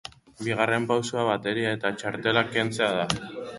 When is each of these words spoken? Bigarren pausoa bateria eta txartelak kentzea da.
Bigarren 0.45 0.87
pausoa 0.91 1.27
bateria 1.27 1.75
eta 1.79 1.93
txartelak 2.01 2.53
kentzea 2.59 2.93
da. 2.99 3.09